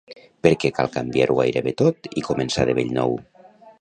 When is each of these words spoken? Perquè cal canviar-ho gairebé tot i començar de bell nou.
Perquè 0.45 0.69
cal 0.77 0.89
canviar-ho 0.95 1.37
gairebé 1.41 1.73
tot 1.81 2.09
i 2.23 2.25
començar 2.31 2.67
de 2.71 2.77
bell 2.81 2.91
nou. 3.01 3.15